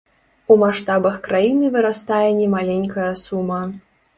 У 0.53 0.55
маштабах 0.61 1.19
краіны 1.27 1.69
вырастае 1.75 2.25
немаленькая 2.41 3.11
сума. 3.25 3.65